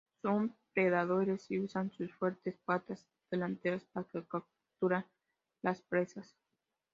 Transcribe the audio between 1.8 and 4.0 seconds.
sus fuertes patas delanteras